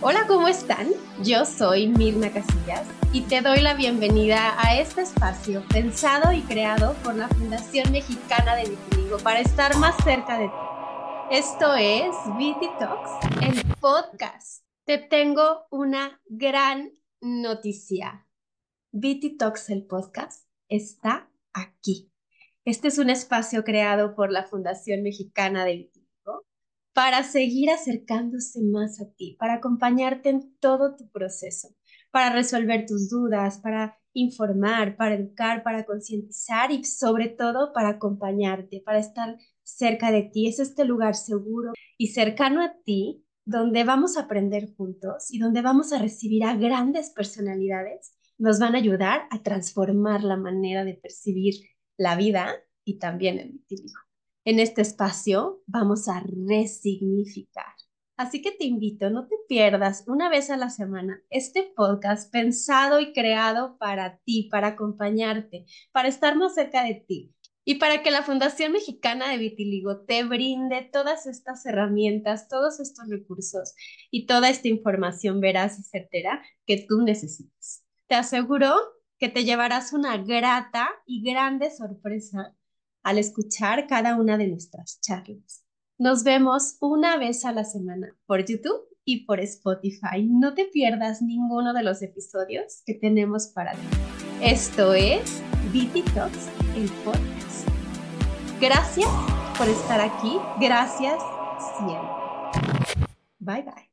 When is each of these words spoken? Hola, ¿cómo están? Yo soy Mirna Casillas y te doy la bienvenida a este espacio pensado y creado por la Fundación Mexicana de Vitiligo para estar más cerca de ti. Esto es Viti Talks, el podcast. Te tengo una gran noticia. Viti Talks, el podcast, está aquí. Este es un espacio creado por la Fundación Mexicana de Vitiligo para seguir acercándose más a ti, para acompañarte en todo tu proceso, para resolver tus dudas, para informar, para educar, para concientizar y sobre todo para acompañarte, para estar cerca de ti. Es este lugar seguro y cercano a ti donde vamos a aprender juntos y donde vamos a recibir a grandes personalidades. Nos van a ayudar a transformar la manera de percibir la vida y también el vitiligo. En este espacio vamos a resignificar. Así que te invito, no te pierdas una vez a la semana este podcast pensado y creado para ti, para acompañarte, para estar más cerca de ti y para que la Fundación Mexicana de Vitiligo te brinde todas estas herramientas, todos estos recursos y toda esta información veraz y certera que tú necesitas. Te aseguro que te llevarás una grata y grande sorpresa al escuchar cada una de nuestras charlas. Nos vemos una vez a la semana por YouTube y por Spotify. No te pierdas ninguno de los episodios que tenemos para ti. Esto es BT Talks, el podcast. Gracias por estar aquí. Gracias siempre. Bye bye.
Hola, 0.00 0.26
¿cómo 0.28 0.46
están? 0.46 0.86
Yo 1.24 1.44
soy 1.44 1.88
Mirna 1.88 2.32
Casillas 2.32 2.86
y 3.12 3.22
te 3.22 3.40
doy 3.40 3.60
la 3.60 3.74
bienvenida 3.74 4.54
a 4.56 4.78
este 4.78 5.02
espacio 5.02 5.64
pensado 5.68 6.32
y 6.32 6.42
creado 6.42 6.94
por 7.02 7.16
la 7.16 7.26
Fundación 7.28 7.90
Mexicana 7.90 8.54
de 8.54 8.70
Vitiligo 8.70 9.18
para 9.18 9.40
estar 9.40 9.76
más 9.76 9.96
cerca 10.04 10.38
de 10.38 10.46
ti. 10.46 10.54
Esto 11.32 11.74
es 11.74 12.14
Viti 12.38 12.68
Talks, 12.78 13.10
el 13.42 13.74
podcast. 13.80 14.64
Te 14.84 14.98
tengo 14.98 15.66
una 15.70 16.20
gran 16.26 16.92
noticia. 17.20 18.26
Viti 18.92 19.36
Talks, 19.36 19.68
el 19.68 19.84
podcast, 19.84 20.46
está 20.68 21.28
aquí. 21.52 22.12
Este 22.68 22.88
es 22.88 22.98
un 22.98 23.08
espacio 23.08 23.64
creado 23.64 24.14
por 24.14 24.30
la 24.30 24.44
Fundación 24.44 25.02
Mexicana 25.02 25.64
de 25.64 25.74
Vitiligo 25.74 26.44
para 26.92 27.22
seguir 27.22 27.70
acercándose 27.70 28.60
más 28.60 29.00
a 29.00 29.10
ti, 29.16 29.38
para 29.38 29.54
acompañarte 29.54 30.28
en 30.28 30.54
todo 30.60 30.94
tu 30.94 31.08
proceso, 31.08 31.74
para 32.10 32.28
resolver 32.28 32.84
tus 32.84 33.08
dudas, 33.08 33.56
para 33.60 33.96
informar, 34.12 34.98
para 34.98 35.14
educar, 35.14 35.62
para 35.62 35.86
concientizar 35.86 36.70
y 36.70 36.84
sobre 36.84 37.30
todo 37.30 37.72
para 37.72 37.88
acompañarte, 37.88 38.82
para 38.84 38.98
estar 38.98 39.38
cerca 39.62 40.12
de 40.12 40.24
ti. 40.24 40.46
Es 40.46 40.58
este 40.58 40.84
lugar 40.84 41.14
seguro 41.14 41.72
y 41.96 42.08
cercano 42.08 42.62
a 42.62 42.74
ti 42.84 43.24
donde 43.46 43.84
vamos 43.84 44.18
a 44.18 44.24
aprender 44.24 44.74
juntos 44.76 45.30
y 45.30 45.38
donde 45.38 45.62
vamos 45.62 45.94
a 45.94 45.98
recibir 46.00 46.44
a 46.44 46.54
grandes 46.54 47.08
personalidades. 47.16 48.12
Nos 48.36 48.58
van 48.58 48.74
a 48.74 48.78
ayudar 48.78 49.22
a 49.30 49.42
transformar 49.42 50.22
la 50.22 50.36
manera 50.36 50.84
de 50.84 50.92
percibir 50.92 51.54
la 51.98 52.16
vida 52.16 52.54
y 52.84 52.98
también 52.98 53.38
el 53.38 53.50
vitiligo. 53.50 53.98
En 54.44 54.60
este 54.60 54.80
espacio 54.80 55.62
vamos 55.66 56.08
a 56.08 56.24
resignificar. 56.48 57.74
Así 58.16 58.40
que 58.40 58.50
te 58.50 58.64
invito, 58.64 59.10
no 59.10 59.28
te 59.28 59.36
pierdas 59.46 60.04
una 60.08 60.28
vez 60.28 60.50
a 60.50 60.56
la 60.56 60.70
semana 60.70 61.22
este 61.30 61.72
podcast 61.76 62.32
pensado 62.32 62.98
y 62.98 63.12
creado 63.12 63.76
para 63.78 64.18
ti, 64.24 64.48
para 64.50 64.68
acompañarte, 64.68 65.66
para 65.92 66.08
estar 66.08 66.34
más 66.36 66.54
cerca 66.54 66.82
de 66.82 66.94
ti 67.06 67.34
y 67.64 67.74
para 67.74 68.02
que 68.02 68.10
la 68.10 68.22
Fundación 68.22 68.72
Mexicana 68.72 69.30
de 69.30 69.36
Vitiligo 69.36 70.00
te 70.00 70.24
brinde 70.24 70.88
todas 70.90 71.26
estas 71.26 71.66
herramientas, 71.66 72.48
todos 72.48 72.80
estos 72.80 73.08
recursos 73.08 73.74
y 74.10 74.26
toda 74.26 74.48
esta 74.48 74.68
información 74.68 75.40
veraz 75.40 75.78
y 75.78 75.82
certera 75.82 76.42
que 76.66 76.86
tú 76.88 77.02
necesitas. 77.02 77.84
Te 78.06 78.14
aseguro 78.14 78.74
que 79.18 79.28
te 79.28 79.44
llevarás 79.44 79.92
una 79.92 80.16
grata 80.16 80.88
y 81.06 81.22
grande 81.22 81.70
sorpresa 81.70 82.54
al 83.02 83.18
escuchar 83.18 83.86
cada 83.86 84.16
una 84.16 84.38
de 84.38 84.48
nuestras 84.48 85.00
charlas. 85.00 85.64
Nos 85.98 86.22
vemos 86.22 86.76
una 86.80 87.16
vez 87.16 87.44
a 87.44 87.52
la 87.52 87.64
semana 87.64 88.16
por 88.26 88.44
YouTube 88.44 88.80
y 89.04 89.24
por 89.24 89.40
Spotify. 89.40 90.24
No 90.24 90.54
te 90.54 90.66
pierdas 90.66 91.22
ninguno 91.22 91.72
de 91.72 91.82
los 91.82 92.02
episodios 92.02 92.82
que 92.86 92.94
tenemos 92.94 93.48
para 93.48 93.72
ti. 93.72 93.78
Esto 94.42 94.94
es 94.94 95.42
BT 95.72 96.14
Talks, 96.14 96.48
el 96.76 96.88
podcast. 97.04 97.68
Gracias 98.60 99.08
por 99.56 99.68
estar 99.68 100.00
aquí. 100.00 100.38
Gracias 100.60 101.20
siempre. 101.78 102.08
Bye 103.40 103.62
bye. 103.62 103.86